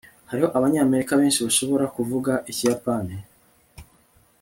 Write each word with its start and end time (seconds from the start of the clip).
hariho 0.29 0.49
abanyamerika 0.57 1.13
benshi 1.19 1.43
bashobora 1.45 1.85
kuvuga 1.95 2.31
ikiyapani 2.51 3.15